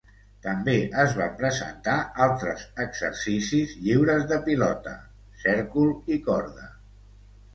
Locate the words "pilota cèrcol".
4.47-5.93